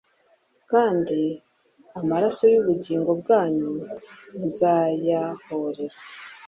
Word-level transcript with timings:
Kandi 0.71 1.19
amaraso 1.99 2.43
y’ubugingo 2.53 3.11
bwanyu 3.21 3.69
nzayahorera 4.45 5.97